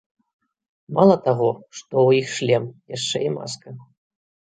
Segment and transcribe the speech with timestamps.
[0.97, 1.49] Мала таго,
[1.79, 2.65] што ў іх шлем,
[2.95, 3.69] яшчэ і маска.